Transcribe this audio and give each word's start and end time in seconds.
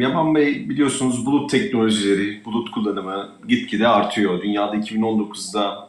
Yaman 0.00 0.34
Bey 0.34 0.68
biliyorsunuz 0.68 1.26
bulut 1.26 1.50
teknolojileri, 1.50 2.44
bulut 2.44 2.70
kullanımı 2.70 3.28
gitgide 3.48 3.88
artıyor. 3.88 4.42
Dünyada 4.42 4.76
2019'da 4.76 5.88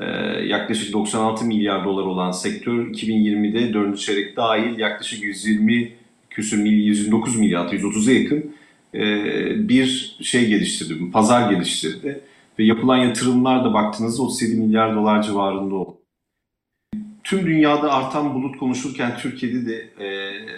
e, 0.00 0.04
yaklaşık 0.46 0.92
96 0.92 1.44
milyar 1.44 1.84
dolar 1.84 2.02
olan 2.02 2.30
sektör 2.30 2.86
2020'de 2.86 3.74
4. 3.74 3.98
çeyrek 3.98 4.36
dahil 4.36 4.78
yaklaşık 4.78 5.22
120 5.22 5.92
küsür 6.30 6.62
milyar, 6.62 6.86
109 6.86 7.36
milyar, 7.36 7.66
130'a 7.66 8.12
yakın 8.12 8.52
e, 8.94 9.68
bir 9.68 10.16
şey 10.22 10.48
geliştirdi, 10.48 11.10
pazar 11.10 11.50
geliştirdi. 11.50 12.20
Ve 12.58 12.64
yapılan 12.64 12.96
yatırımlar 12.96 13.64
da 13.64 13.74
baktığınızda 13.74 14.22
37 14.22 14.60
milyar 14.60 14.96
dolar 14.96 15.22
civarında 15.22 15.74
oldu. 15.74 15.97
Tüm 17.24 17.46
dünyada 17.46 17.92
artan 17.92 18.34
bulut 18.34 18.58
konuşurken 18.58 19.18
Türkiye'de 19.18 19.66
de 19.66 20.04
e, 20.04 20.08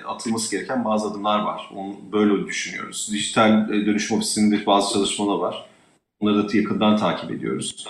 atılması 0.02 0.56
gereken 0.56 0.84
bazı 0.84 1.08
adımlar 1.08 1.40
var. 1.40 1.70
Onu 1.74 1.96
böyle 2.12 2.46
düşünüyoruz. 2.46 3.08
Dijital 3.12 3.70
e, 3.70 3.86
dönüşüm 3.86 4.16
ofisinde 4.16 4.66
bazı 4.66 4.92
çalışmalar 4.92 5.38
var. 5.38 5.66
Onları 6.20 6.48
da 6.48 6.56
yakından 6.56 6.96
takip 6.96 7.30
ediyoruz. 7.30 7.86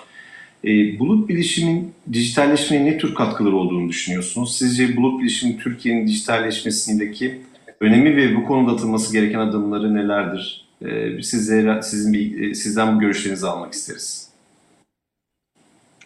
E, 0.65 0.99
bulut 0.99 1.29
bilişimin 1.29 1.93
dijitalleşmeye 2.13 2.85
ne 2.85 2.99
tür 2.99 3.15
katkıları 3.15 3.57
olduğunu 3.57 3.89
düşünüyorsunuz? 3.89 4.59
Sizce 4.59 4.97
bulut 4.97 5.21
bilişimin 5.21 5.59
Türkiye'nin 5.59 6.07
dijitalleşmesindeki 6.07 7.41
önemi 7.81 8.17
ve 8.17 8.37
bu 8.37 8.45
konuda 8.45 8.73
atılması 8.73 9.13
gereken 9.13 9.39
adımları 9.39 9.95
nelerdir? 9.95 10.67
E, 10.83 11.23
sizlere, 11.23 11.83
sizin 11.83 12.13
bir, 12.13 12.51
e, 12.51 12.55
sizden 12.55 12.97
bu 12.97 13.01
görüşlerinizi 13.01 13.47
almak 13.47 13.73
isteriz. 13.73 14.31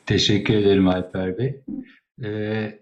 Teşekkür 0.07 0.55
ederim 0.55 0.89
Alper 0.89 1.39
Bey. 1.39 1.61
Ee, 2.23 2.79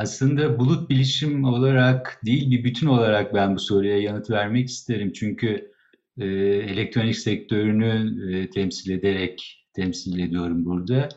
aslında 0.00 0.58
bulut 0.58 0.90
bilişim 0.90 1.44
olarak 1.44 2.20
değil 2.26 2.50
bir 2.50 2.64
bütün 2.64 2.86
olarak 2.86 3.34
ben 3.34 3.54
bu 3.54 3.58
soruya 3.58 3.98
yanıt 3.98 4.30
vermek 4.30 4.68
isterim. 4.68 5.12
Çünkü 5.12 5.70
e, 6.18 6.26
elektronik 6.70 7.16
sektörünü 7.16 8.14
e, 8.32 8.50
temsil 8.50 8.90
ederek 8.90 9.66
temsil 9.74 10.18
ediyorum 10.18 10.64
burada. 10.64 11.08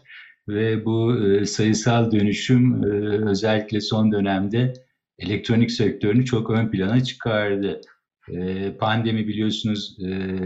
Ve 0.48 0.86
bu 0.86 1.26
e, 1.28 1.46
sayısal 1.46 2.12
dönüşüm 2.12 2.84
e, 2.84 2.88
özellikle 3.30 3.82
son 3.82 4.12
dönemde 4.12 4.74
elektronik 5.20 5.72
sektörünü 5.72 6.26
çok 6.26 6.50
ön 6.50 6.72
plana 6.72 7.04
çıkardı. 7.04 7.82
E, 8.30 8.72
pandemi 8.80 9.28
biliyorsunuz 9.28 9.98
e, 10.08 10.40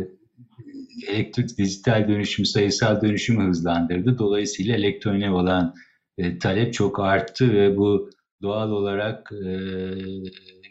elektrik 1.08 1.58
dijital 1.58 2.08
dönüşüm, 2.08 2.46
sayısal 2.46 3.02
dönüşümü 3.02 3.48
hızlandırdı. 3.48 4.18
Dolayısıyla 4.18 4.76
elektroniğe 4.76 5.32
olan 5.32 5.74
e, 6.18 6.38
talep 6.40 6.74
çok 6.74 7.00
arttı 7.00 7.54
ve 7.54 7.78
bu 7.78 8.10
doğal 8.42 8.72
olarak 8.72 9.32
e, 9.32 9.52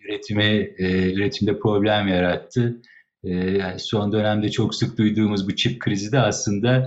üretime 0.08 0.44
e, 0.78 1.12
üretimde 1.12 1.58
problem 1.58 2.08
yarattı. 2.08 2.82
E, 3.24 3.58
son 3.78 4.12
dönemde 4.12 4.50
çok 4.50 4.74
sık 4.74 4.98
duyduğumuz 4.98 5.48
bu 5.48 5.56
çip 5.56 5.80
krizi 5.80 6.12
de 6.12 6.20
aslında 6.20 6.86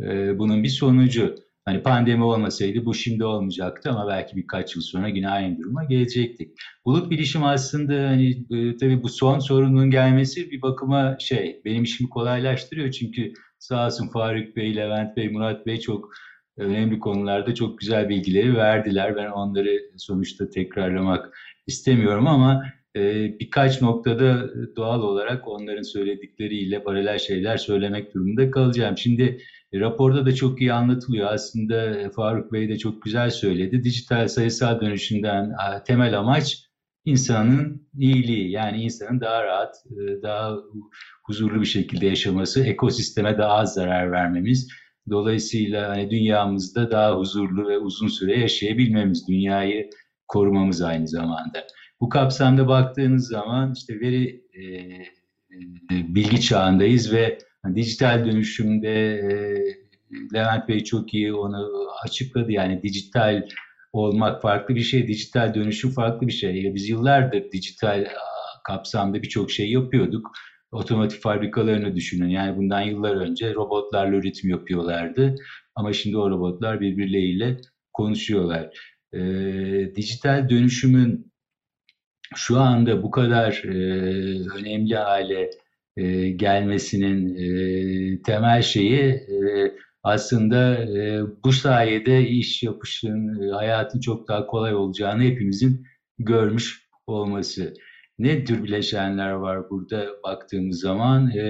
e, 0.00 0.38
bunun 0.38 0.62
bir 0.62 0.68
sonucu. 0.68 1.34
Hani 1.64 1.82
pandemi 1.82 2.24
olmasaydı 2.24 2.84
bu 2.84 2.94
şimdi 2.94 3.24
olmayacaktı 3.24 3.90
ama 3.90 4.08
belki 4.08 4.36
birkaç 4.36 4.76
yıl 4.76 4.82
sonra 4.82 5.08
yine 5.08 5.28
aynı 5.28 5.58
duruma 5.58 5.84
gelecektik. 5.84 6.48
Bulut 6.86 7.10
bilişim 7.10 7.44
aslında 7.44 8.08
hani 8.08 8.30
e, 8.30 8.76
tabii 8.76 9.02
bu 9.02 9.08
son 9.08 9.38
sorunun 9.38 9.90
gelmesi 9.90 10.50
bir 10.50 10.62
bakıma 10.62 11.16
şey 11.20 11.60
benim 11.64 11.82
işimi 11.82 12.10
kolaylaştırıyor 12.10 12.90
çünkü 12.90 13.32
sağ 13.58 13.86
olsun 13.86 14.08
Faruk 14.08 14.56
Bey, 14.56 14.76
Levent 14.76 15.16
Bey, 15.16 15.28
Murat 15.28 15.66
Bey 15.66 15.80
çok 15.80 16.10
önemli 16.56 16.98
konularda 16.98 17.54
çok 17.54 17.78
güzel 17.78 18.08
bilgileri 18.08 18.56
verdiler. 18.56 19.16
Ben 19.16 19.30
onları 19.30 19.80
sonuçta 19.96 20.50
tekrarlamak 20.50 21.38
istemiyorum 21.66 22.26
ama 22.26 22.64
e, 22.96 23.00
birkaç 23.40 23.82
noktada 23.82 24.50
doğal 24.76 25.02
olarak 25.02 25.48
onların 25.48 25.82
söyledikleriyle 25.82 26.82
paralel 26.82 27.18
şeyler 27.18 27.56
söylemek 27.56 28.14
durumunda 28.14 28.50
kalacağım. 28.50 28.98
Şimdi 28.98 29.38
e, 29.72 29.80
raporda 29.80 30.26
da 30.26 30.34
çok 30.34 30.60
iyi 30.60 30.72
anlatılıyor. 30.72 31.32
Aslında 31.32 32.10
Faruk 32.16 32.52
Bey 32.52 32.68
de 32.68 32.78
çok 32.78 33.02
güzel 33.02 33.30
söyledi. 33.30 33.84
Dijital 33.84 34.28
sayısal 34.28 34.80
dönüşümden 34.80 35.52
temel 35.86 36.18
amaç 36.18 36.72
insanın 37.04 37.88
iyiliği. 37.98 38.50
Yani 38.50 38.82
insanın 38.82 39.20
daha 39.20 39.44
rahat, 39.44 39.74
e, 39.90 40.22
daha 40.22 40.56
huzurlu 41.24 41.60
bir 41.60 41.66
şekilde 41.66 42.06
yaşaması, 42.06 42.64
ekosisteme 42.64 43.38
daha 43.38 43.52
az 43.52 43.74
zarar 43.74 44.12
vermemiz 44.12 44.68
Dolayısıyla 45.10 45.88
hani 45.88 46.10
dünyamızda 46.10 46.90
daha 46.90 47.16
huzurlu 47.16 47.68
ve 47.68 47.78
uzun 47.78 48.08
süre 48.08 48.40
yaşayabilmemiz, 48.40 49.28
dünyayı 49.28 49.90
korumamız 50.28 50.82
aynı 50.82 51.08
zamanda. 51.08 51.66
Bu 52.00 52.08
kapsamda 52.08 52.68
baktığınız 52.68 53.28
zaman 53.28 53.72
işte 53.76 54.00
veri 54.00 54.44
e, 54.54 54.62
e, 54.62 56.14
bilgi 56.14 56.40
çağındayız 56.40 57.12
ve 57.12 57.38
hani 57.62 57.76
dijital 57.76 58.24
dönüşümde 58.24 59.14
e, 59.14 59.32
Levent 60.34 60.68
Bey 60.68 60.84
çok 60.84 61.14
iyi 61.14 61.34
onu 61.34 61.70
açıkladı. 62.04 62.52
Yani 62.52 62.82
dijital 62.82 63.42
olmak 63.92 64.42
farklı 64.42 64.74
bir 64.74 64.80
şey, 64.80 65.08
dijital 65.08 65.54
dönüşüm 65.54 65.90
farklı 65.90 66.26
bir 66.26 66.32
şey. 66.32 66.74
Biz 66.74 66.88
yıllardır 66.88 67.52
dijital 67.52 68.06
kapsamda 68.64 69.22
birçok 69.22 69.50
şey 69.50 69.70
yapıyorduk 69.70 70.32
otomotiv 70.72 71.18
fabrikalarını 71.18 71.96
düşünün. 71.96 72.28
Yani 72.28 72.56
bundan 72.56 72.80
yıllar 72.80 73.16
önce 73.16 73.54
robotlarla 73.54 74.16
üretim 74.16 74.50
yapıyorlardı. 74.50 75.34
Ama 75.74 75.92
şimdi 75.92 76.16
o 76.16 76.30
robotlar 76.30 76.80
birbirleriyle 76.80 77.56
konuşuyorlar. 77.92 78.70
E, 79.12 79.20
dijital 79.96 80.48
dönüşümün 80.48 81.32
şu 82.36 82.60
anda 82.60 83.02
bu 83.02 83.10
kadar 83.10 83.62
e, 83.64 83.68
önemli 84.58 84.94
hale 84.96 85.50
e, 85.96 86.30
gelmesinin 86.30 87.36
e, 87.36 88.22
temel 88.22 88.62
şeyi 88.62 89.00
e, 89.02 89.72
aslında 90.02 90.84
e, 90.84 91.22
bu 91.44 91.52
sayede 91.52 92.28
iş 92.28 92.62
yapışın, 92.62 93.42
e, 93.42 93.50
hayatın 93.52 94.00
çok 94.00 94.28
daha 94.28 94.46
kolay 94.46 94.74
olacağını 94.74 95.22
hepimizin 95.22 95.86
görmüş 96.18 96.88
olması. 97.06 97.74
Ne 98.22 98.44
tür 98.44 98.64
bileşenler 98.64 99.30
var 99.30 99.70
burada 99.70 100.06
baktığımız 100.24 100.80
zaman? 100.80 101.30
E, 101.30 101.44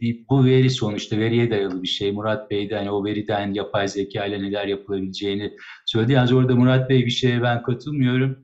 bir, 0.00 0.24
bu 0.30 0.44
veri 0.44 0.70
sonuçta 0.70 1.18
veriye 1.18 1.50
dayalı 1.50 1.82
bir 1.82 1.88
şey. 1.88 2.12
Murat 2.12 2.50
Bey 2.50 2.70
de 2.70 2.76
hani 2.76 2.90
o 2.90 3.04
veriden 3.04 3.52
yapay 3.52 3.88
zeka 3.88 4.26
ile 4.26 4.42
neler 4.42 4.66
yapılabileceğini 4.66 5.52
söyledi. 5.86 6.12
Yalnız 6.12 6.32
orada 6.32 6.54
Murat 6.56 6.90
Bey 6.90 7.06
bir 7.06 7.10
şeye 7.10 7.42
ben 7.42 7.62
katılmıyorum. 7.62 8.38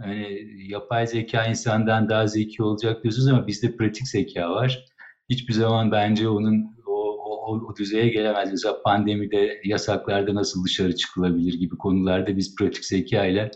Hani 0.00 0.38
yapay 0.68 1.06
zeka 1.06 1.46
insandan 1.46 2.08
daha 2.08 2.26
zeki 2.26 2.62
olacak 2.62 3.02
diyorsunuz 3.02 3.28
ama 3.28 3.46
bizde 3.46 3.76
pratik 3.76 4.08
zeka 4.08 4.50
var. 4.50 4.84
Hiçbir 5.30 5.52
zaman 5.52 5.92
bence 5.92 6.28
onun 6.28 6.64
o, 6.86 6.92
o, 7.30 7.60
o 7.70 7.76
düzeye 7.76 8.08
gelemez. 8.08 8.50
Mesela 8.50 8.82
pandemide, 8.82 9.60
yasaklarda 9.64 10.34
nasıl 10.34 10.64
dışarı 10.64 10.96
çıkılabilir 10.96 11.54
gibi 11.54 11.76
konularda 11.76 12.36
biz 12.36 12.56
pratik 12.56 12.84
zeka 12.84 13.26
ile 13.26 13.50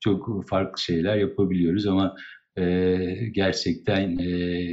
çok 0.00 0.48
farklı 0.48 0.82
şeyler 0.82 1.16
yapabiliyoruz 1.16 1.86
ama 1.86 2.16
e, 2.58 2.96
gerçekten 3.32 4.18
e, 4.18 4.68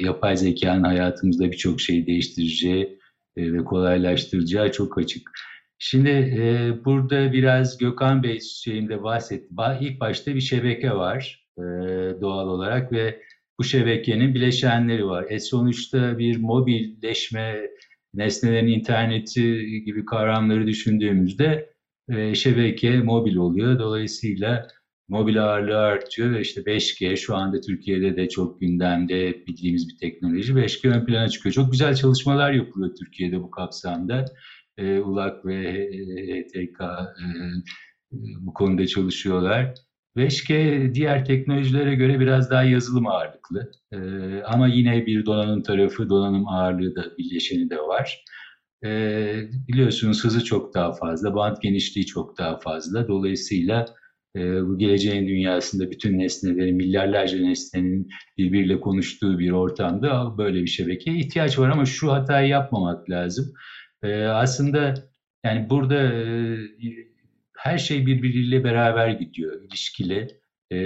yapay 0.00 0.36
zekanın 0.36 0.84
hayatımızda 0.84 1.50
birçok 1.50 1.80
şeyi 1.80 2.06
değiştireceği 2.06 2.98
e, 3.36 3.52
ve 3.52 3.64
kolaylaştıracağı 3.64 4.72
çok 4.72 4.98
açık. 4.98 5.30
Şimdi 5.78 6.08
e, 6.10 6.72
burada 6.84 7.32
biraz 7.32 7.78
Gökhan 7.78 8.22
Bey 8.22 8.40
şeyinde 8.40 9.02
bahsetti. 9.02 9.54
İlk 9.80 10.00
başta 10.00 10.34
bir 10.34 10.40
şebeke 10.40 10.90
var 10.90 11.48
e, 11.58 11.62
doğal 12.20 12.48
olarak 12.48 12.92
ve 12.92 13.22
bu 13.58 13.64
şebekenin 13.64 14.34
bileşenleri 14.34 15.06
var. 15.06 15.26
E 15.28 15.40
sonuçta 15.40 16.18
bir 16.18 16.36
mobilleşme, 16.36 17.60
nesnelerin 18.14 18.66
interneti 18.66 19.82
gibi 19.84 20.04
kavramları 20.04 20.66
düşündüğümüzde 20.66 21.70
e, 22.08 22.34
şebeke 22.34 23.00
mobil 23.00 23.36
oluyor. 23.36 23.78
Dolayısıyla 23.78 24.68
mobil 25.08 25.44
ağırlığı 25.44 25.78
artıyor 25.78 26.32
ve 26.34 26.40
işte 26.40 26.60
5G 26.60 27.16
şu 27.16 27.36
anda 27.36 27.60
Türkiye'de 27.60 28.16
de 28.16 28.28
çok 28.28 28.60
gündemde 28.60 29.46
bildiğimiz 29.46 29.88
bir 29.88 29.96
teknoloji. 29.96 30.52
5G 30.52 30.88
ön 30.88 31.06
plana 31.06 31.28
çıkıyor. 31.28 31.52
Çok 31.52 31.72
güzel 31.72 31.94
çalışmalar 31.94 32.52
yapılıyor 32.52 32.94
Türkiye'de 33.00 33.42
bu 33.42 33.50
kapsamda. 33.50 34.24
E, 34.76 35.00
ULAK 35.00 35.46
ve 35.46 35.88
HTK 36.28 36.80
e, 36.80 37.26
bu 38.40 38.54
konuda 38.54 38.86
çalışıyorlar. 38.86 39.74
5G 40.16 40.94
diğer 40.94 41.24
teknolojilere 41.24 41.94
göre 41.94 42.20
biraz 42.20 42.50
daha 42.50 42.62
yazılım 42.62 43.06
ağırlıklı. 43.06 43.70
E, 43.92 43.98
ama 44.42 44.68
yine 44.68 45.06
bir 45.06 45.26
donanım 45.26 45.62
tarafı, 45.62 46.08
donanım 46.08 46.48
ağırlığı 46.48 46.94
da 46.94 47.04
birleşeni 47.18 47.70
de 47.70 47.78
var. 47.78 48.24
E, 48.84 48.90
biliyorsunuz 49.68 50.24
hızı 50.24 50.44
çok 50.44 50.74
daha 50.74 50.92
fazla, 50.92 51.34
band 51.34 51.56
genişliği 51.62 52.06
çok 52.06 52.38
daha 52.38 52.58
fazla. 52.58 53.08
Dolayısıyla 53.08 53.80
e, 53.82 53.84
bu 54.66 54.78
geleceğin 54.78 55.28
dünyasında 55.28 55.90
bütün 55.90 56.18
nesnelerin, 56.18 56.76
milyarlarca 56.76 57.38
nesnenin 57.38 58.08
birbiriyle 58.38 58.80
konuştuğu 58.80 59.38
bir 59.38 59.50
ortamda 59.50 60.38
böyle 60.38 60.62
bir 60.62 60.66
şebekeye 60.66 61.16
ihtiyaç 61.16 61.58
var 61.58 61.68
ama 61.70 61.84
şu 61.84 62.12
hatayı 62.12 62.48
yapmamak 62.48 63.10
lazım. 63.10 63.52
E, 64.02 64.24
aslında 64.24 64.94
yani 65.44 65.70
burada 65.70 66.02
e, 66.02 66.56
her 67.56 67.78
şey 67.78 68.06
birbiriyle 68.06 68.64
beraber 68.64 69.08
gidiyor, 69.08 69.62
ilişkili. 69.62 70.28
E, 70.72 70.78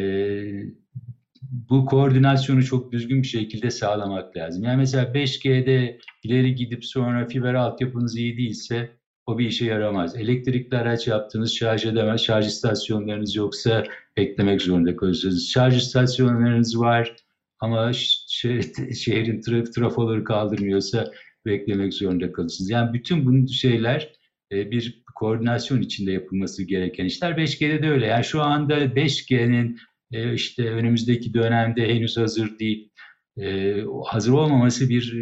bu 1.53 1.87
koordinasyonu 1.87 2.63
çok 2.63 2.93
düzgün 2.93 3.23
bir 3.23 3.29
şekilde 3.29 3.71
sağlamak 3.71 4.37
lazım. 4.37 4.65
Yani 4.65 4.77
mesela 4.77 5.05
5G'de 5.05 5.99
ileri 6.23 6.55
gidip 6.55 6.85
sonra 6.85 7.27
fiber 7.27 7.55
altyapınız 7.55 8.17
iyi 8.17 8.37
değilse 8.37 8.91
o 9.27 9.39
bir 9.39 9.47
işe 9.47 9.65
yaramaz. 9.65 10.17
Elektrikli 10.17 10.77
araç 10.77 11.07
yaptığınız 11.07 11.55
şarj 11.55 11.87
edemez, 11.87 12.21
şarj 12.21 12.47
istasyonlarınız 12.47 13.37
yoksa 13.37 13.85
beklemek 14.17 14.63
zorunda 14.63 14.97
kalıyorsunuz. 14.97 15.51
Şarj 15.51 15.77
istasyonlarınız 15.77 16.79
var 16.79 17.17
ama 17.61 17.93
şehrin 18.95 19.41
traf 19.41 19.75
trafoları 19.75 20.25
kaldırmıyorsa 20.25 21.13
beklemek 21.47 21.95
zorunda 21.95 22.33
kalırsınız. 22.33 22.71
Yani 22.71 22.95
bütün 22.95 23.27
bu 23.27 23.49
şeyler 23.49 24.13
e, 24.53 24.71
bir 24.71 25.03
koordinasyon 25.15 25.81
içinde 25.81 26.13
yapılması 26.13 26.63
gereken 26.63 27.05
işler. 27.05 27.33
5G'de 27.33 27.83
de 27.83 27.91
öyle. 27.91 28.07
Yani 28.07 28.25
şu 28.25 28.43
anda 28.43 28.85
5G'nin 28.85 29.79
e, 30.13 30.35
işte 30.35 30.71
önümüzdeki 30.71 31.35
dönemde 31.35 31.95
henüz 31.95 32.17
hazır 32.17 32.59
değil. 32.59 32.92
E, 33.41 33.77
hazır 34.07 34.33
olmaması 34.33 34.89
bir, 34.89 35.13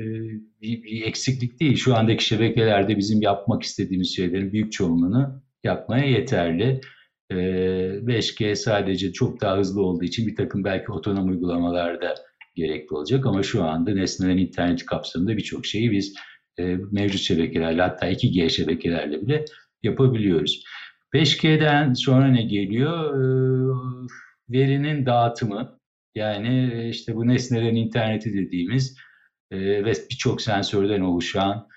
bir, 0.63 0.83
bir 0.83 1.03
eksiklik 1.03 1.61
değil. 1.61 1.77
Şu 1.77 1.97
andaki 1.97 2.25
şebekelerde 2.25 2.97
bizim 2.97 3.23
yapmak 3.23 3.63
istediğimiz 3.63 4.17
şeylerin 4.17 4.53
büyük 4.53 4.73
çoğunluğunu 4.73 5.43
yapmaya 5.65 6.07
yeterli. 6.07 6.81
5G 7.31 8.55
sadece 8.55 9.13
çok 9.13 9.41
daha 9.41 9.59
hızlı 9.59 9.83
olduğu 9.83 10.05
için 10.05 10.27
bir 10.27 10.37
takım 10.37 10.65
belki 10.65 10.93
otonom 10.93 11.29
uygulamalarda 11.29 12.15
gerekli 12.57 12.95
olacak 12.97 13.27
ama 13.27 13.43
şu 13.43 13.65
anda 13.65 13.95
nesnelerin 13.95 14.39
interneti 14.39 14.87
kapsamında 14.87 15.37
birçok 15.37 15.67
şeyi 15.67 15.91
biz 15.91 16.15
e, 16.59 16.77
mevcut 16.93 17.21
şebekelerle 17.21 17.83
hatta 17.83 18.11
2G 18.11 18.51
şebekelerle 18.51 19.23
bile 19.23 19.45
yapabiliyoruz. 19.83 20.65
5G'den 21.15 21.95
sonra 21.95 22.27
ne 22.27 22.43
geliyor? 22.43 23.15
E, 23.15 23.21
verinin 24.49 25.07
dağıtımı 25.07 25.80
yani 26.15 26.85
işte 26.91 27.17
bu 27.17 27.29
nesnelerin 27.29 27.77
interneti 27.77 28.33
dediğimiz 28.33 28.97
e, 29.51 29.59
ve 29.85 29.93
birçok 30.11 30.43
sensörden 30.43 31.01
oluşan 31.01 31.69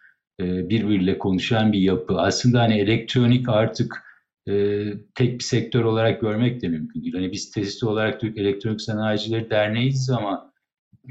e, 0.42 0.70
birbiriyle 0.70 1.18
konuşan 1.18 1.72
bir 1.72 1.80
yapı. 1.80 2.18
Aslında 2.18 2.62
hani 2.62 2.80
elektronik 2.80 3.50
artık 3.50 4.04
e, 4.50 4.84
tek 5.16 5.40
bir 5.40 5.44
sektör 5.44 5.84
olarak 5.84 6.22
görmek 6.22 6.62
de 6.62 6.68
mümkün 6.68 7.04
değil. 7.04 7.14
Hani 7.14 7.32
biz 7.32 7.52
tesis 7.52 7.84
olarak 7.84 8.20
Türk 8.20 8.38
Elektronik 8.38 8.82
Sanayicileri 8.82 9.50
Derneğiyiz 9.50 10.10
ama 10.10 10.54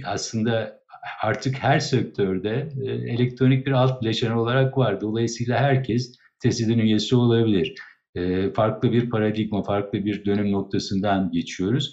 aslında 0.04 0.82
artık 1.22 1.54
her 1.58 1.78
sektörde 1.78 2.68
e, 2.82 2.90
elektronik 2.90 3.66
bir 3.66 3.72
alt 3.72 4.02
bileşen 4.02 4.30
olarak 4.30 4.78
var. 4.78 5.00
Dolayısıyla 5.00 5.58
herkes 5.58 6.18
TESİD'in 6.42 6.78
üyesi 6.78 7.16
olabilir. 7.16 7.74
E, 8.14 8.52
farklı 8.52 8.92
bir 8.92 9.10
paradigma, 9.10 9.62
farklı 9.62 10.04
bir 10.04 10.24
dönüm 10.24 10.52
noktasından 10.52 11.30
geçiyoruz. 11.30 11.90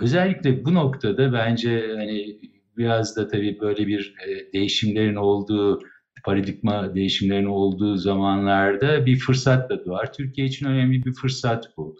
Özellikle 0.00 0.64
bu 0.64 0.74
noktada 0.74 1.32
bence 1.32 1.94
hani 1.96 2.40
biraz 2.76 3.16
da 3.16 3.28
tabii 3.28 3.60
böyle 3.60 3.86
bir 3.86 4.14
e, 4.26 4.52
değişimlerin 4.52 5.14
olduğu, 5.14 5.80
paradigma 6.24 6.94
değişimlerin 6.94 7.46
olduğu 7.46 7.96
zamanlarda 7.96 9.06
bir 9.06 9.18
fırsat 9.18 9.70
da 9.70 9.84
doğar. 9.84 10.12
Türkiye 10.12 10.46
için 10.46 10.66
önemli 10.66 11.04
bir 11.04 11.12
fırsat 11.12 11.68
bu. 11.76 11.96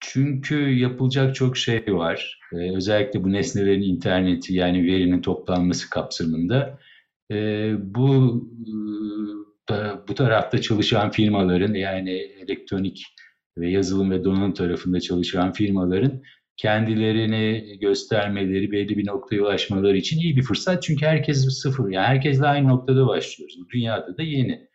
Çünkü 0.00 0.70
yapılacak 0.70 1.34
çok 1.34 1.56
şey 1.56 1.84
var. 1.88 2.40
Ee, 2.52 2.76
özellikle 2.76 3.24
bu 3.24 3.32
nesnelerin 3.32 3.82
interneti 3.82 4.54
yani 4.54 4.84
verinin 4.86 5.22
toplanması 5.22 5.90
kapsamında. 5.90 6.78
Bu 7.78 8.44
bu 10.08 10.14
tarafta 10.14 10.60
çalışan 10.60 11.10
firmaların 11.10 11.74
yani 11.74 12.10
elektronik 12.10 13.06
ve 13.58 13.70
yazılım 13.70 14.10
ve 14.10 14.24
donanım 14.24 14.54
tarafında 14.54 15.00
çalışan 15.00 15.52
firmaların 15.52 16.22
kendilerini 16.56 17.78
göstermeleri, 17.80 18.72
belli 18.72 18.96
bir 18.96 19.06
noktaya 19.06 19.42
ulaşmaları 19.42 19.96
için 19.96 20.20
iyi 20.20 20.36
bir 20.36 20.42
fırsat. 20.42 20.82
Çünkü 20.82 21.06
herkes 21.06 21.48
sıfır, 21.62 21.90
yani 21.90 22.06
herkesle 22.06 22.46
aynı 22.46 22.68
noktada 22.68 23.06
başlıyoruz. 23.06 23.56
Bu 23.60 23.68
dünyada 23.70 24.16
da 24.16 24.22
yeni. 24.22 24.68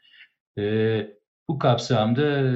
Ee, 0.58 1.08
bu 1.50 1.60
kapsamda 1.60 2.54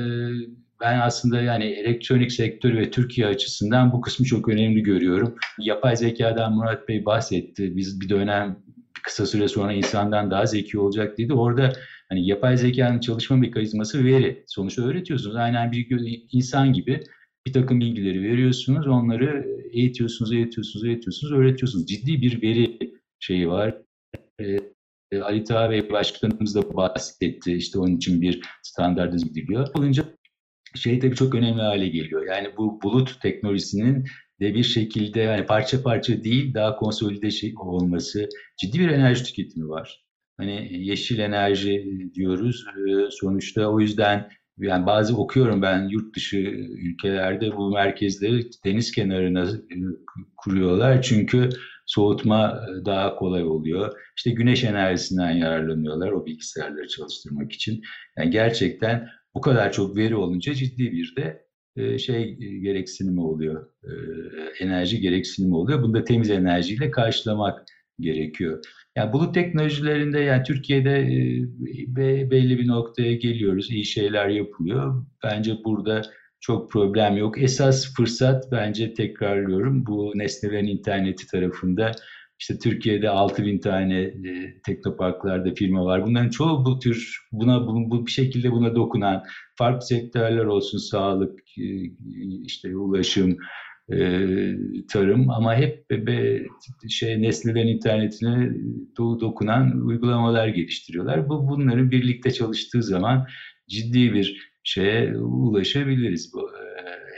ben 0.82 1.00
aslında 1.00 1.42
yani 1.42 1.64
elektronik 1.66 2.32
sektörü 2.32 2.78
ve 2.78 2.92
Türkiye 2.92 3.28
açısından 3.28 3.92
bu 3.92 4.02
kısmı 4.02 4.26
çok 4.26 4.50
önemli 4.50 4.84
görüyorum. 4.84 5.36
Yapay 5.60 5.96
zekadan 5.96 6.54
Murat 6.54 6.88
Bey 6.88 7.06
bahsetti. 7.06 7.78
Biz 7.78 8.02
bir 8.02 8.10
dönem 8.10 8.60
kısa 9.04 9.26
süre 9.26 9.48
sonra 9.48 9.74
insandan 9.74 10.32
daha 10.32 10.46
zeki 10.46 10.80
olacak 10.80 11.18
dedi. 11.18 11.34
Orada 11.34 11.74
hani 12.10 12.28
yapay 12.28 12.58
zekanın 12.58 13.00
çalışma 13.00 13.38
mekanizması 13.38 14.06
veri. 14.06 14.44
Sonuçta 14.48 14.82
öğretiyorsunuz. 14.82 15.36
Aynen 15.36 15.72
bir 15.72 15.88
insan 16.32 16.74
gibi 16.74 17.04
bir 17.48 17.54
takım 17.54 17.80
bilgileri 17.80 18.24
veriyorsunuz. 18.24 18.88
Onları 18.88 19.48
eğitiyorsunuz, 19.74 20.34
eğitiyorsunuz, 20.34 20.86
eğitiyorsunuz, 20.86 21.34
öğretiyorsunuz. 21.34 21.86
Ciddi 21.86 22.22
bir 22.22 22.42
veri 22.42 22.80
şeyi 23.20 23.50
var. 23.50 23.78
Ee, 24.40 24.60
Ali 25.22 25.44
Taha 25.44 25.70
Bey 25.70 25.92
Başkanımız 25.92 26.56
da 26.56 26.76
bahsetti. 26.76 27.54
İşte 27.54 27.80
onun 27.80 27.96
için 27.96 28.22
bir 28.22 28.42
standartize 28.64 29.28
gidiliyor. 29.28 29.68
Olunca 29.74 30.04
şey 30.76 31.00
tabii 31.00 31.16
çok 31.16 31.36
önemli 31.36 31.62
hale 31.62 31.88
geliyor. 31.88 32.28
Yani 32.28 32.58
bu 32.58 32.82
bulut 32.82 33.22
teknolojisinin 33.22 34.06
de 34.42 34.54
bir 34.54 34.64
şekilde 34.64 35.20
yani 35.20 35.46
parça 35.46 35.84
parça 35.84 36.24
değil 36.24 36.54
daha 36.54 36.76
konsolide 36.76 37.32
şey 37.32 37.54
olması 37.58 38.30
ciddi 38.58 38.80
bir 38.80 38.90
enerji 38.90 39.24
tüketimi 39.24 39.70
var. 39.70 40.09
Hani 40.40 40.68
yeşil 40.72 41.20
enerji 41.20 41.86
diyoruz. 42.16 42.66
Ee, 42.68 43.12
sonuçta 43.12 43.68
o 43.68 43.80
yüzden 43.80 44.30
yani 44.58 44.86
bazı 44.86 45.18
okuyorum 45.18 45.62
ben 45.62 45.90
yurt 45.90 46.16
dışı 46.16 46.38
ülkelerde 46.38 47.58
bu 47.58 47.72
merkezleri 47.72 48.50
deniz 48.66 48.92
kenarına 48.92 49.44
e, 49.50 49.76
kuruyorlar 50.38 51.02
çünkü 51.02 51.50
soğutma 51.86 52.62
e, 52.70 52.86
daha 52.86 53.16
kolay 53.16 53.44
oluyor. 53.44 53.94
İşte 54.18 54.32
güneş 54.32 54.64
enerjisinden 54.64 55.32
yararlanıyorlar 55.32 56.12
o 56.12 56.26
bilgisayarları 56.26 56.88
çalıştırmak 56.88 57.52
için. 57.52 57.82
Yani 58.18 58.32
gerçekten 58.32 59.08
bu 59.36 59.42
kadar 59.42 59.72
çok 59.72 59.98
veri 59.98 60.16
olunca 60.16 60.54
ciddi 60.54 60.92
bir 60.92 61.16
de 61.16 61.46
e, 61.76 61.98
şey 61.98 62.24
e, 62.24 62.60
gereksinimi 62.60 63.22
oluyor, 63.22 63.68
e, 63.84 63.92
enerji 64.64 65.02
gereksinimi 65.02 65.56
oluyor. 65.56 65.84
Bunu 65.84 65.94
da 65.94 66.04
temiz 66.04 66.30
enerjiyle 66.30 66.92
karşılamak 66.92 67.66
gerekiyor. 68.00 68.64
Yani 69.00 69.14
bulut 69.14 69.34
teknolojilerinde 69.34 70.20
yani 70.20 70.44
Türkiye'de 70.44 71.08
belli 72.32 72.60
bir 72.60 72.68
noktaya 72.68 73.16
geliyoruz, 73.16 73.72
iyi 73.72 73.86
şeyler 73.86 74.28
yapılıyor. 74.28 75.06
Bence 75.24 75.54
burada 75.66 76.02
çok 76.40 76.72
problem 76.72 77.18
yok. 77.18 77.42
Esas 77.42 77.94
fırsat 77.96 78.52
bence 78.52 78.94
tekrarlıyorum 78.94 79.86
bu 79.86 80.12
nesnelerin 80.16 80.68
interneti 80.68 81.28
tarafında 81.28 81.92
işte 82.40 82.60
Türkiye'de 82.60 83.10
6 83.10 83.46
bin 83.46 83.60
tane 83.60 84.02
e, 84.02 84.62
teknoparklarda 84.66 85.54
firma 85.54 85.86
var. 85.86 86.06
Bunların 86.06 86.30
çoğu 86.30 86.66
bu 86.66 86.80
tür 86.80 87.18
buna 87.32 87.68
bu, 87.68 87.92
bu 87.92 88.06
bir 88.06 88.12
şekilde 88.12 88.52
buna 88.52 88.76
dokunan 88.76 89.24
farklı 89.56 89.86
sektörler 89.86 90.46
olsun 90.46 90.78
sağlık, 90.78 91.40
e, 91.58 91.66
işte 92.46 92.78
ulaşım, 92.78 93.38
e, 93.92 93.98
tarım 94.92 95.30
ama 95.30 95.56
hep 95.56 95.90
be, 95.92 96.46
şey 96.90 97.22
nesnelerin 97.22 97.68
internetine 97.68 98.52
do, 98.98 99.20
dokunan 99.20 99.82
uygulamalar 99.86 100.48
geliştiriyorlar. 100.48 101.30
Bu 101.30 101.48
bunların 101.48 101.92
birlikte 101.92 102.32
çalıştığı 102.32 102.84
zaman 102.84 103.28
ciddi 103.70 104.14
bir 104.14 104.50
şeye 104.64 105.18
ulaşabiliriz 105.18 106.34
bu 106.34 106.42
e, 106.42 106.70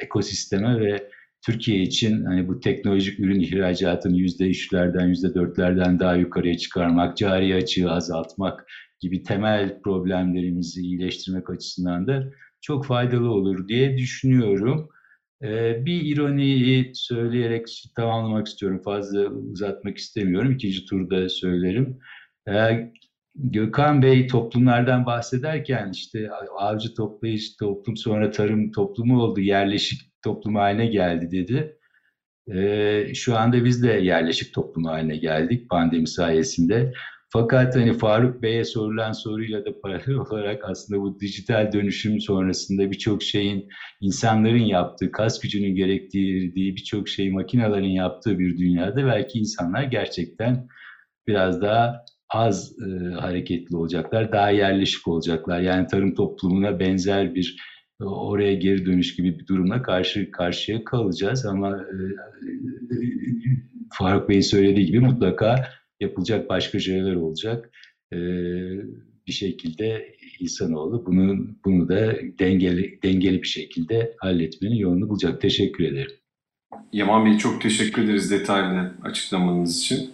ekosisteme 0.06 0.80
ve 0.80 1.10
Türkiye 1.46 1.82
için 1.82 2.26
hani 2.26 2.48
bu 2.48 2.60
teknolojik 2.60 3.20
ürün 3.20 3.40
ihracatını 3.40 4.18
yüzde 4.18 4.50
üçlerden, 4.50 5.08
yüzde 5.08 5.36
dörtlerden 5.36 6.00
daha 6.00 6.16
yukarıya 6.16 6.58
çıkarmak, 6.58 7.18
cari 7.18 7.56
açığı 7.56 7.92
azaltmak 7.92 8.66
gibi 9.00 9.24
temel 9.24 9.82
problemlerimizi 9.82 10.82
iyileştirmek 10.82 11.50
açısından 11.50 12.08
da 12.08 12.32
çok 12.62 12.86
faydalı 12.86 13.30
olur 13.30 13.68
diye 13.68 13.98
düşünüyorum. 13.98 14.90
Ee, 15.44 15.86
bir 15.86 16.06
ironiyi 16.06 16.92
söyleyerek 16.96 17.68
tamamlamak 17.96 18.48
istiyorum. 18.48 18.82
Fazla 18.86 19.30
uzatmak 19.30 19.98
istemiyorum. 19.98 20.52
İkinci 20.52 20.86
turda 20.86 21.30
söylerim. 21.30 22.00
Ee, 22.50 22.92
Gökhan 23.36 24.02
Bey 24.02 24.28
toplumlardan 24.28 25.06
bahsederken 25.06 25.92
işte 25.94 26.30
avcı 26.58 26.94
toplayıcı 26.96 27.58
toplum 27.60 27.98
sonra 27.98 28.32
tarım 28.32 28.72
toplumu 28.72 29.22
oldu, 29.22 29.40
yerleşik 29.40 30.02
toplum 30.24 30.56
haline 30.56 30.86
geldi 30.86 31.32
dedi. 31.32 31.78
Ee, 32.54 33.14
şu 33.14 33.38
anda 33.38 33.66
biz 33.66 33.84
de 33.84 33.92
yerleşik 33.92 34.54
toplum 34.54 34.86
haline 34.86 35.18
geldik 35.18 35.70
pandemi 35.70 36.08
sayesinde. 36.08 36.94
Fakat 37.34 37.76
hani 37.76 37.94
Faruk 37.94 38.42
Bey'e 38.42 38.64
sorulan 38.64 39.12
soruyla 39.12 39.66
da 39.66 39.82
paralel 39.82 40.16
olarak 40.32 40.66
aslında 40.66 41.02
bu 41.02 41.20
dijital 41.20 41.72
dönüşüm 41.72 42.20
sonrasında 42.20 42.92
birçok 42.92 43.24
şeyin 43.24 43.68
insanların 44.02 44.64
yaptığı, 44.64 45.12
kas 45.12 45.40
gücünün 45.40 45.76
gerektirdiği 45.76 46.76
birçok 46.76 47.10
şey 47.10 47.32
makinelerin 47.32 47.90
yaptığı 47.90 48.40
bir 48.40 48.58
dünyada 48.58 49.06
belki 49.06 49.40
insanlar 49.40 49.84
gerçekten 49.84 50.68
biraz 51.28 51.62
daha 51.62 52.06
az 52.30 52.76
e, 52.80 53.14
hareketli 53.14 53.76
olacaklar, 53.76 54.32
daha 54.32 54.50
yerleşik 54.50 55.08
olacaklar. 55.08 55.60
Yani 55.60 55.88
tarım 55.88 56.16
toplumuna 56.16 56.80
benzer 56.80 57.36
bir 57.36 57.58
oraya 58.00 58.54
geri 58.54 58.86
dönüş 58.86 59.16
gibi 59.16 59.40
bir 59.40 59.48
durumla 59.48 59.82
karşı 59.82 60.32
karşıya 60.32 60.84
kalacağız 60.84 61.46
ama 61.46 61.78
e, 61.78 61.96
Faruk 63.94 64.30
Bey'in 64.30 64.42
söylediği 64.42 64.86
gibi 64.86 65.00
mutlaka 65.00 65.66
yapılacak 66.02 66.50
başka 66.50 66.80
şeyler 66.80 67.16
olacak. 67.16 67.72
E, 68.14 68.18
bir 69.28 69.32
şekilde 69.32 70.16
insanoğlu 70.40 71.06
bunu 71.06 71.48
bunu 71.66 71.90
da 71.90 72.16
dengeli 72.40 73.00
dengeli 73.04 73.42
bir 73.42 73.48
şekilde 73.48 74.16
halletmenin 74.18 74.76
yolunu 74.76 75.10
bulacak. 75.10 75.42
Teşekkür 75.42 75.84
ederim. 75.84 76.12
Yaman 76.94 77.26
Bey 77.26 77.38
çok 77.38 77.62
teşekkür 77.62 78.04
ederiz 78.04 78.32
detaylı 78.32 78.94
açıklamanız 79.04 79.80
için. 79.80 80.10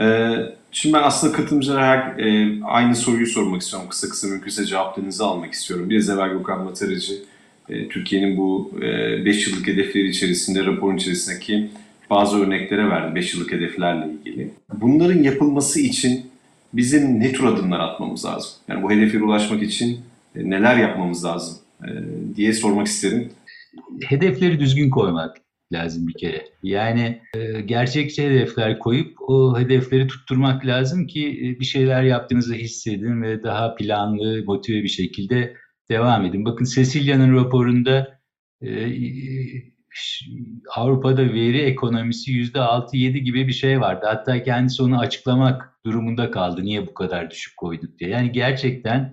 Ee, 0.00 0.36
şimdi 0.72 0.94
ben 0.94 1.02
aslında 1.02 1.36
katılımcılara 1.36 1.86
her, 1.86 2.18
e, 2.18 2.60
aynı 2.64 2.96
soruyu 2.96 3.26
sormak 3.26 3.62
istiyorum. 3.62 3.88
Kısa 3.88 4.08
kısa 4.08 4.28
mümkünse 4.28 4.66
cevaplarınızı 4.66 5.24
almak 5.24 5.52
istiyorum. 5.52 5.90
Biraz 5.90 6.08
evvel 6.08 6.30
Gökhan 6.30 6.64
Mataracı, 6.64 7.14
e, 7.68 7.88
Türkiye'nin 7.88 8.36
bu 8.36 8.70
5 8.80 9.46
e, 9.46 9.50
yıllık 9.50 9.66
hedefleri 9.66 10.08
içerisinde, 10.08 10.66
raporun 10.66 10.96
içerisindeki 10.96 11.70
bazı 12.10 12.44
örneklere 12.44 12.88
verdi 12.90 13.14
5 13.14 13.34
yıllık 13.34 13.52
hedeflerle 13.52 14.12
ilgili. 14.12 14.50
Bunların 14.80 15.22
yapılması 15.22 15.80
için 15.80 16.26
bizim 16.72 17.20
ne 17.20 17.32
tür 17.32 17.44
adımlar 17.44 17.80
atmamız 17.80 18.24
lazım? 18.24 18.50
Yani 18.68 18.82
bu 18.82 18.90
hedeflere 18.90 19.24
ulaşmak 19.24 19.62
için 19.62 20.00
e, 20.36 20.50
neler 20.50 20.76
yapmamız 20.76 21.24
lazım 21.24 21.58
e, 21.82 21.88
diye 22.36 22.52
sormak 22.52 22.86
isterim. 22.86 23.30
Hedefleri 24.08 24.60
düzgün 24.60 24.90
koymak 24.90 25.36
lazım 25.72 26.08
bir 26.08 26.14
kere. 26.14 26.44
Yani 26.62 27.20
e, 27.36 27.60
gerçekçi 27.60 28.22
hedefler 28.22 28.78
koyup 28.78 29.16
o 29.28 29.58
hedefleri 29.58 30.06
tutturmak 30.06 30.66
lazım 30.66 31.06
ki 31.06 31.56
bir 31.60 31.64
şeyler 31.64 32.02
yaptığınızı 32.02 32.54
hissedin 32.54 33.22
ve 33.22 33.42
daha 33.42 33.74
planlı, 33.74 34.44
motive 34.46 34.82
bir 34.82 34.88
şekilde 34.88 35.54
devam 35.90 36.24
edin. 36.24 36.44
Bakın 36.44 36.64
Cecilia'nın 36.64 37.34
raporunda 37.34 38.20
Avrupa'da 40.76 41.22
veri 41.22 41.60
ekonomisi 41.60 42.30
yüzde 42.30 42.60
altı 42.60 42.96
yedi 42.96 43.22
gibi 43.22 43.48
bir 43.48 43.52
şey 43.52 43.80
vardı. 43.80 44.06
Hatta 44.08 44.42
kendisi 44.42 44.82
onu 44.82 44.98
açıklamak 44.98 45.70
durumunda 45.86 46.30
kaldı. 46.30 46.62
Niye 46.62 46.86
bu 46.86 46.94
kadar 46.94 47.30
düşük 47.30 47.56
koyduk 47.56 47.98
diye. 47.98 48.10
Yani 48.10 48.32
gerçekten 48.32 49.12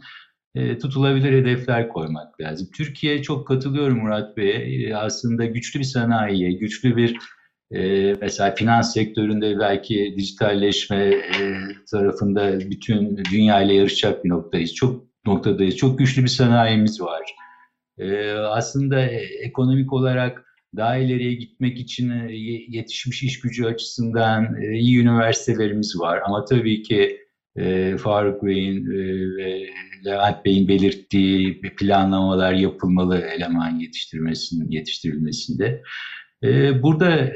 e, 0.55 0.77
tutulabilir 0.77 1.33
hedefler 1.33 1.89
koymak 1.89 2.41
lazım. 2.41 2.67
Türkiye 2.77 3.21
çok 3.21 3.47
katılıyorum 3.47 3.97
Murat 3.97 4.37
Bey'e. 4.37 4.87
E, 4.87 4.95
aslında 4.95 5.45
güçlü 5.45 5.79
bir 5.79 5.85
sanayiye, 5.85 6.51
güçlü 6.51 6.95
bir 6.95 7.17
e, 7.71 8.13
mesela 8.21 8.55
finans 8.55 8.93
sektöründe 8.93 9.59
belki 9.59 10.13
dijitalleşme 10.17 11.05
e, 11.05 11.57
tarafında 11.91 12.59
bütün 12.59 13.17
dünya 13.31 13.61
ile 13.61 13.73
yarışacak 13.73 14.23
bir 14.23 14.29
noktayız. 14.29 14.73
Çok 14.73 15.03
noktadayız. 15.25 15.77
Çok 15.77 15.99
güçlü 15.99 16.23
bir 16.23 16.27
sanayimiz 16.27 17.01
var. 17.01 17.35
E, 17.97 18.31
aslında 18.31 19.01
ekonomik 19.43 19.93
olarak 19.93 20.45
daha 20.75 20.97
ileriye 20.97 21.33
gitmek 21.33 21.79
için 21.79 22.09
e, 22.09 22.35
yetişmiş 22.67 23.23
iş 23.23 23.39
gücü 23.39 23.65
açısından 23.65 24.61
e, 24.61 24.77
iyi 24.77 24.99
üniversitelerimiz 24.99 25.99
var. 25.99 26.19
Ama 26.25 26.45
tabii 26.45 26.83
ki 26.83 27.17
e, 27.55 27.97
Faruk 27.97 28.43
Bey'in 28.43 28.87
ve 29.37 29.67
Levent 30.05 30.45
Bey'in 30.45 30.67
belirttiği 30.67 31.61
planlamalar 31.61 32.53
yapılmalı 32.53 33.19
eleman 33.19 33.79
yetiştirmesinin 33.79 34.71
yetiştirilmesinde. 34.71 35.83
Burada 36.81 37.31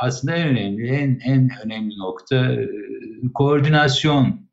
aslında 0.00 0.36
en 0.36 0.48
önemli, 0.48 0.88
en 0.88 1.20
en 1.24 1.50
önemli 1.64 1.98
nokta 1.98 2.56
koordinasyon 3.34 4.48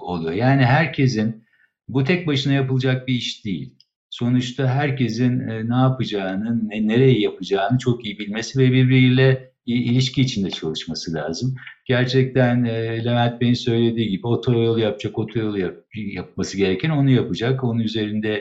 oluyor. 0.00 0.32
Yani 0.32 0.64
herkesin 0.64 1.44
bu 1.88 2.04
tek 2.04 2.26
başına 2.26 2.52
yapılacak 2.52 3.08
bir 3.08 3.14
iş 3.14 3.44
değil 3.44 3.75
sonuçta 4.18 4.66
herkesin 4.66 5.48
e, 5.48 5.68
ne 5.68 5.74
yapacağını, 5.74 6.68
ne, 6.68 6.88
nereye 6.88 7.20
yapacağını 7.20 7.78
çok 7.78 8.04
iyi 8.04 8.18
bilmesi 8.18 8.58
ve 8.58 8.72
birbiriyle 8.72 9.52
ilişki 9.66 10.22
içinde 10.22 10.50
çalışması 10.50 11.14
lazım. 11.14 11.54
Gerçekten 11.84 12.64
e, 12.64 13.04
Levent 13.04 13.40
Bey'in 13.40 13.54
söylediği 13.54 14.10
gibi 14.10 14.26
otoyol 14.26 14.78
yapacak, 14.78 15.18
otoyol 15.18 15.56
yap, 15.56 15.76
yapması 15.94 16.56
gereken 16.56 16.90
onu 16.90 17.10
yapacak. 17.10 17.64
Onun 17.64 17.78
üzerinde 17.78 18.40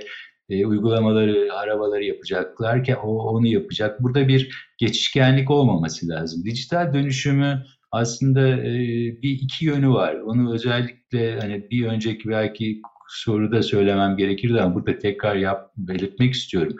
e, 0.50 0.66
uygulamaları, 0.66 1.54
arabaları 1.54 2.04
yapacaklar 2.04 2.84
ki 2.84 2.96
o 2.96 3.18
onu 3.18 3.48
yapacak. 3.48 4.04
Burada 4.04 4.28
bir 4.28 4.50
geçişkenlik 4.78 5.52
olmaması 5.52 6.08
lazım. 6.08 6.44
Dijital 6.46 6.94
dönüşümü 6.94 7.64
aslında 7.92 8.50
e, 8.50 8.74
bir 9.22 9.32
iki 9.32 9.66
yönü 9.66 9.90
var. 9.90 10.16
Onu 10.16 10.54
özellikle 10.54 11.40
hani 11.40 11.70
bir 11.72 11.86
önceki 11.86 12.30
belki 12.30 12.82
soruda 13.10 13.64
söylemem 13.64 14.18
gerekirdi 14.18 14.62
ama 14.62 14.76
burada 14.76 14.98
tekrar 14.98 15.36
yap, 15.36 15.72
belirtmek 15.78 16.34
istiyorum. 16.34 16.76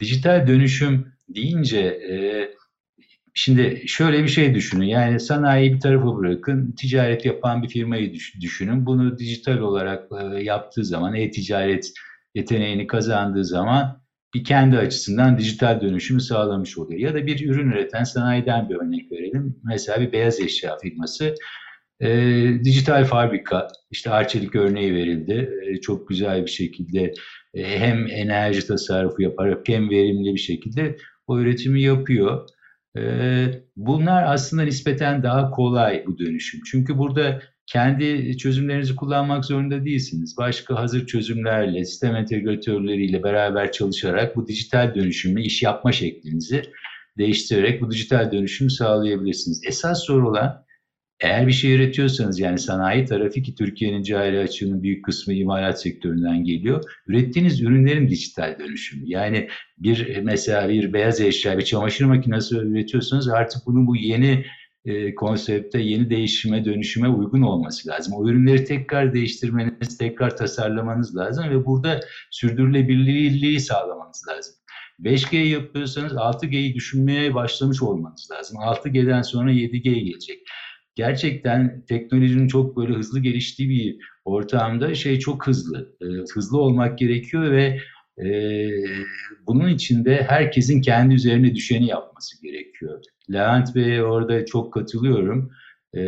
Dijital 0.00 0.46
dönüşüm 0.46 1.12
deyince 1.28 1.80
e, 1.80 2.14
şimdi 3.34 3.82
şöyle 3.86 4.22
bir 4.22 4.28
şey 4.28 4.54
düşünün. 4.54 4.86
Yani 4.86 5.20
sanayiyi 5.20 5.74
bir 5.74 5.80
tarafa 5.80 6.16
bırakın, 6.16 6.74
ticaret 6.78 7.24
yapan 7.24 7.62
bir 7.62 7.68
firmayı 7.68 8.14
düşünün. 8.40 8.86
Bunu 8.86 9.18
dijital 9.18 9.58
olarak 9.58 10.08
e, 10.20 10.42
yaptığı 10.42 10.84
zaman, 10.84 11.14
e-ticaret 11.14 11.92
yeteneğini 12.34 12.86
kazandığı 12.86 13.44
zaman 13.44 14.04
bir 14.34 14.44
kendi 14.44 14.78
açısından 14.78 15.38
dijital 15.38 15.80
dönüşümü 15.80 16.20
sağlamış 16.20 16.78
oluyor. 16.78 17.00
Ya 17.00 17.14
da 17.14 17.26
bir 17.26 17.48
ürün 17.48 17.70
üreten 17.70 18.04
sanayiden 18.04 18.68
bir 18.68 18.74
örnek 18.74 19.12
verelim. 19.12 19.56
Mesela 19.64 20.00
bir 20.00 20.12
beyaz 20.12 20.40
eşya 20.40 20.78
firması 20.78 21.34
e, 22.00 22.08
dijital 22.64 23.04
fabrika, 23.04 23.68
işte 23.90 24.10
Arçelik 24.10 24.56
örneği 24.56 24.94
verildi. 24.94 25.50
E, 25.66 25.80
çok 25.80 26.08
güzel 26.08 26.42
bir 26.42 26.50
şekilde 26.50 27.14
e, 27.54 27.78
hem 27.78 28.06
enerji 28.06 28.66
tasarrufu 28.66 29.22
yaparak 29.22 29.68
hem 29.68 29.90
verimli 29.90 30.34
bir 30.34 30.40
şekilde 30.40 30.96
o 31.26 31.38
üretimi 31.40 31.82
yapıyor. 31.82 32.48
E, 32.96 33.02
bunlar 33.76 34.24
aslında 34.26 34.62
nispeten 34.62 35.22
daha 35.22 35.50
kolay 35.50 36.04
bu 36.06 36.18
dönüşüm. 36.18 36.60
Çünkü 36.70 36.98
burada 36.98 37.42
kendi 37.66 38.36
çözümlerinizi 38.36 38.96
kullanmak 38.96 39.44
zorunda 39.44 39.84
değilsiniz. 39.84 40.36
Başka 40.38 40.76
hazır 40.76 41.06
çözümlerle, 41.06 41.84
sistem 41.84 42.16
entegratörleriyle 42.16 43.22
beraber 43.22 43.72
çalışarak 43.72 44.36
bu 44.36 44.46
dijital 44.46 44.94
dönüşümü, 44.94 45.42
iş 45.42 45.62
yapma 45.62 45.92
şeklinizi 45.92 46.62
değiştirerek 47.18 47.82
bu 47.82 47.90
dijital 47.90 48.32
dönüşümü 48.32 48.70
sağlayabilirsiniz. 48.70 49.60
Esas 49.66 50.04
soru 50.04 50.28
olan 50.28 50.63
eğer 51.24 51.46
bir 51.46 51.52
şey 51.52 51.74
üretiyorsanız 51.74 52.40
yani 52.40 52.58
sanayi 52.58 53.04
tarafı 53.04 53.42
ki 53.42 53.54
Türkiye'nin 53.54 54.02
cari 54.02 54.38
açığının 54.38 54.82
büyük 54.82 55.04
kısmı 55.04 55.34
imalat 55.34 55.80
sektöründen 55.80 56.44
geliyor. 56.44 56.84
Ürettiğiniz 57.06 57.62
ürünlerin 57.62 58.08
dijital 58.08 58.58
dönüşümü. 58.58 59.02
Yani 59.06 59.48
bir 59.78 60.20
mesela 60.22 60.68
bir 60.68 60.92
beyaz 60.92 61.20
eşya, 61.20 61.58
bir 61.58 61.64
çamaşır 61.64 62.04
makinesi 62.04 62.56
üretiyorsanız 62.56 63.28
artık 63.28 63.66
bunun 63.66 63.86
bu 63.86 63.96
yeni 63.96 64.44
e, 64.84 65.14
konsepte, 65.14 65.80
yeni 65.80 66.10
değişime, 66.10 66.64
dönüşüme 66.64 67.08
uygun 67.08 67.42
olması 67.42 67.88
lazım. 67.88 68.14
O 68.14 68.28
ürünleri 68.28 68.64
tekrar 68.64 69.14
değiştirmeniz, 69.14 69.98
tekrar 69.98 70.36
tasarlamanız 70.36 71.16
lazım 71.16 71.50
ve 71.50 71.66
burada 71.66 72.00
sürdürülebilirliği 72.30 73.60
sağlamanız 73.60 74.22
lazım. 74.28 74.54
5G 75.02 75.36
yapıyorsanız 75.36 76.12
6G'yi 76.12 76.74
düşünmeye 76.74 77.34
başlamış 77.34 77.82
olmanız 77.82 78.28
lazım. 78.30 78.58
6G'den 78.58 79.22
sonra 79.22 79.52
7G 79.52 79.92
gelecek 79.92 80.38
gerçekten 80.94 81.84
teknolojinin 81.88 82.48
çok 82.48 82.76
böyle 82.76 82.94
hızlı 82.94 83.20
geliştiği 83.20 83.68
bir 83.68 83.96
ortamda 84.24 84.94
şey 84.94 85.18
çok 85.18 85.46
hızlı. 85.46 85.96
E, 86.00 86.06
hızlı 86.34 86.58
olmak 86.58 86.98
gerekiyor 86.98 87.50
ve 87.50 87.78
e, 88.24 88.28
bunun 89.46 89.68
içinde 89.68 90.22
herkesin 90.28 90.80
kendi 90.80 91.14
üzerine 91.14 91.54
düşeni 91.54 91.86
yapması 91.86 92.42
gerekiyor. 92.42 93.02
Levent 93.32 93.74
Bey'e 93.74 94.02
orada 94.02 94.46
çok 94.46 94.72
katılıyorum. 94.72 95.50
E, 95.96 96.00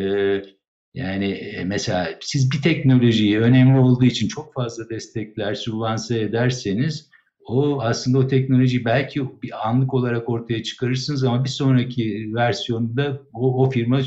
yani 0.94 1.40
mesela 1.66 2.08
siz 2.20 2.50
bir 2.52 2.62
teknolojiyi 2.62 3.38
önemli 3.40 3.78
olduğu 3.78 4.04
için 4.04 4.28
çok 4.28 4.54
fazla 4.54 4.88
destekler, 4.88 5.54
sübvanse 5.54 6.20
ederseniz 6.20 7.10
o 7.46 7.80
aslında 7.80 8.18
o 8.18 8.26
teknolojiyi 8.26 8.84
belki 8.84 9.20
bir 9.42 9.68
anlık 9.68 9.94
olarak 9.94 10.28
ortaya 10.28 10.62
çıkarırsınız 10.62 11.24
ama 11.24 11.44
bir 11.44 11.48
sonraki 11.48 12.34
versiyonda 12.34 13.22
o, 13.32 13.64
o 13.64 13.70
firma 13.70 14.00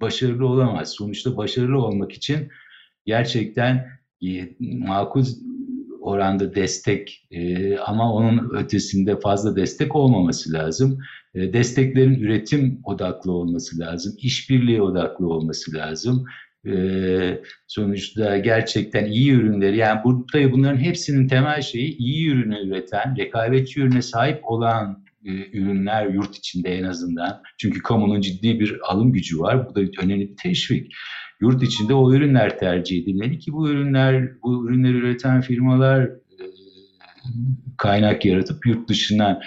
başarılı 0.00 0.46
olamaz. 0.46 0.92
Sonuçta 0.92 1.36
başarılı 1.36 1.78
olmak 1.78 2.12
için 2.12 2.48
gerçekten 3.06 3.86
e, 4.22 4.48
makul 4.60 5.24
oranda 6.00 6.54
destek 6.54 7.26
e, 7.30 7.76
ama 7.78 8.14
onun 8.14 8.50
ötesinde 8.54 9.20
fazla 9.20 9.56
destek 9.56 9.96
olmaması 9.96 10.52
lazım. 10.52 10.98
E, 11.34 11.52
desteklerin 11.52 12.20
üretim 12.20 12.80
odaklı 12.84 13.32
olması 13.32 13.78
lazım, 13.78 14.14
işbirliği 14.18 14.82
odaklı 14.82 15.28
olması 15.28 15.74
lazım. 15.74 16.24
sonuçta 17.66 18.38
gerçekten 18.38 19.04
iyi 19.04 19.32
ürünleri 19.32 19.76
yani 19.76 20.00
burada 20.04 20.52
bunların 20.52 20.78
hepsinin 20.78 21.28
temel 21.28 21.62
şeyi 21.62 21.96
iyi 21.96 22.28
ürünü 22.30 22.68
üreten, 22.68 23.16
rekabetçi 23.18 23.80
ürüne 23.80 24.02
sahip 24.02 24.40
olan 24.50 25.04
e, 25.24 25.58
ürünler 25.58 26.06
yurt 26.06 26.36
içinde 26.36 26.68
en 26.78 26.84
azından. 26.84 27.42
Çünkü 27.58 27.82
kamunun 27.82 28.20
ciddi 28.20 28.60
bir 28.60 28.78
alım 28.82 29.12
gücü 29.12 29.38
var. 29.38 29.68
Bu 29.68 29.74
da 29.74 29.80
önemli 30.02 30.30
bir 30.30 30.36
teşvik. 30.36 30.92
Yurt 31.40 31.62
içinde 31.62 31.94
o 31.94 32.14
ürünler 32.14 32.58
tercih 32.58 33.02
edilmeli 33.02 33.38
ki 33.38 33.52
bu 33.52 33.68
ürünler, 33.68 34.42
bu 34.42 34.68
ürünleri 34.68 34.96
üreten 34.96 35.40
firmalar 35.40 36.02
e, 36.02 36.44
kaynak 37.78 38.24
yaratıp 38.24 38.66
yurt 38.66 38.88
dışına 38.88 39.40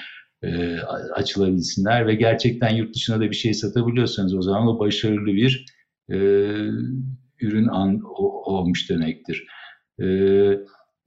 e, 0.44 0.78
açılabilsinler 1.16 2.08
ve 2.08 2.16
gerçekten 2.16 2.76
yurt 2.76 2.96
dışına 2.96 3.20
da 3.20 3.30
bir 3.30 3.36
şey 3.36 3.54
satabiliyorsanız 3.54 4.36
o 4.36 4.42
zaman 4.42 4.68
o 4.68 4.80
başarılı 4.80 5.26
bir 5.26 5.66
ürün 7.42 7.68
an, 7.68 8.02
olmuş 8.46 8.90
demektir. 8.90 9.48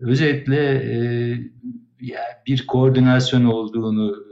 Özetle 0.00 0.82
bir 2.46 2.66
koordinasyon 2.66 3.44
olduğunu 3.44 4.25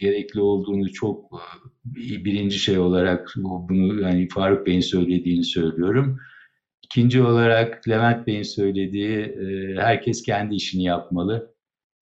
gerekli 0.00 0.40
olduğunu 0.40 0.92
çok 0.92 1.42
e, 1.86 2.24
birinci 2.24 2.58
şey 2.58 2.78
olarak 2.78 3.34
bunu 3.44 4.00
yani 4.00 4.28
Faruk 4.28 4.66
Bey'in 4.66 4.80
söylediğini 4.80 5.44
söylüyorum. 5.44 6.18
İkinci 6.82 7.22
olarak 7.22 7.88
Levent 7.88 8.26
Bey'in 8.26 8.42
söylediği 8.42 9.18
e, 9.18 9.74
herkes 9.76 10.22
kendi 10.22 10.54
işini 10.54 10.84
yapmalı. 10.84 11.54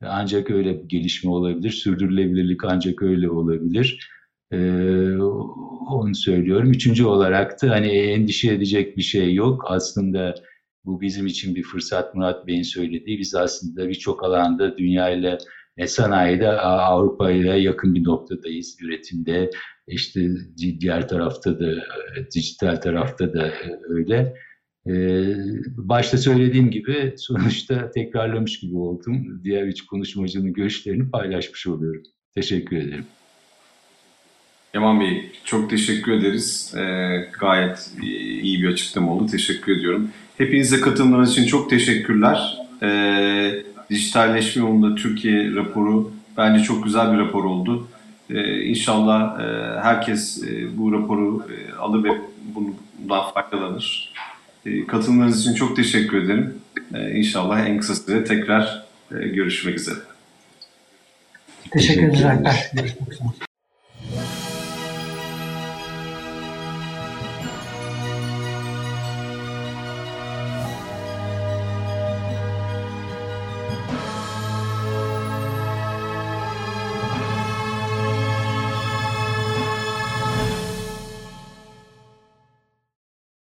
Ancak 0.03 0.51
öyle 0.51 0.83
bir 0.83 0.89
gelişme 0.89 1.31
olabilir. 1.31 1.71
Sürdürülebilirlik 1.71 2.65
ancak 2.65 3.03
öyle 3.03 3.31
olabilir. 3.31 4.11
E, 4.53 4.59
onu 5.91 6.15
söylüyorum. 6.15 6.71
Üçüncü 6.71 7.05
olarak 7.05 7.63
da 7.63 7.71
hani 7.71 7.89
endişe 7.89 8.53
edecek 8.53 8.97
bir 8.97 9.03
şey 9.03 9.35
yok. 9.35 9.65
Aslında 9.69 10.35
bu 10.85 11.01
bizim 11.01 11.27
için 11.27 11.55
bir 11.55 11.63
fırsat 11.63 12.15
Murat 12.15 12.47
Bey'in 12.47 12.63
söylediği. 12.63 13.19
Biz 13.19 13.35
aslında 13.35 13.89
birçok 13.89 14.25
alanda 14.25 14.79
dünyayla 14.79 15.39
e, 15.77 15.87
sanayide 15.87 16.49
Avrupa 16.49 17.31
ile 17.31 17.59
yakın 17.59 17.95
bir 17.95 18.05
noktadayız. 18.05 18.77
Üretimde 18.83 19.51
işte 19.87 20.21
diğer 20.81 21.09
tarafta 21.09 21.61
da 21.61 21.73
dijital 22.35 22.77
tarafta 22.77 23.33
da 23.33 23.53
öyle. 23.89 24.35
Ee, 24.89 25.35
başta 25.77 26.19
söylediğim 26.19 26.71
gibi 26.71 27.15
sonuçta 27.17 27.91
tekrarlamış 27.91 28.61
gibi 28.61 28.77
oldum. 28.77 29.41
Diğer 29.45 29.63
üç 29.63 29.87
konuşmacının 29.87 30.53
görüşlerini 30.53 31.11
paylaşmış 31.11 31.67
oluyorum. 31.67 32.03
Teşekkür 32.35 32.77
ederim. 32.77 33.07
Yaman 34.75 35.01
Bey 35.01 35.33
çok 35.45 35.71
teşekkür 35.71 36.13
ederiz. 36.13 36.75
Ee, 36.77 36.81
gayet 37.41 37.91
iyi 38.43 38.63
bir 38.63 38.69
açıklama 38.69 39.13
oldu. 39.13 39.27
Teşekkür 39.27 39.79
ediyorum. 39.79 40.11
Hepinize 40.39 40.81
katılımlarınız 40.81 41.33
için 41.33 41.47
çok 41.47 41.71
teşekkürler. 41.71 42.59
Ee, 42.83 43.63
dijitalleşme 43.91 44.63
yolunda 44.63 44.95
Türkiye 44.95 45.55
raporu 45.55 46.13
bence 46.37 46.63
çok 46.63 46.85
güzel 46.85 47.13
bir 47.13 47.19
rapor 47.19 47.45
oldu. 47.45 47.89
Ee, 48.31 48.63
inşallah 48.63 49.41
e, 49.41 49.81
herkes 49.81 50.45
e, 50.45 50.79
bu 50.79 50.93
raporu 50.93 51.47
e, 51.51 51.75
alır 51.75 52.05
ve 52.05 52.09
bundan 52.55 53.31
faydalanır. 53.35 54.13
E, 54.67 54.87
katılımlarınız 54.87 55.41
için 55.41 55.55
çok 55.55 55.77
teşekkür 55.77 56.23
ederim. 56.23 56.55
E, 56.95 57.11
inşallah 57.11 57.67
en 57.67 57.79
kısa 57.79 57.95
sürede 57.95 58.25
tekrar 58.25 58.87
e, 59.11 59.29
görüşmek 59.29 59.77
üzere. 59.77 59.99
Teşekkür 61.71 62.03
ederiz 62.03 62.25
Alper. 62.25 62.71
Görüşmek 62.75 63.13
üzere. 63.13 63.46